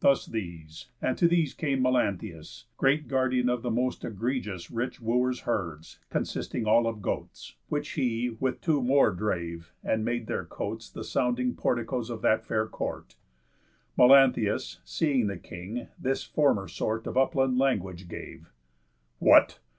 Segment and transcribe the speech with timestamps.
[0.00, 5.44] Thus these; and to these came Melanthius, Great guardian of the most egregious Rich Wooers'
[5.44, 10.90] herds, consisting all of goats; Which he, with two more, drave, and made their cotes
[10.90, 13.16] The sounding porticos of that fair court.
[13.96, 18.50] Melanthius, seeing the king, this former sort Of upland language gave:
[19.20, 19.58] "What?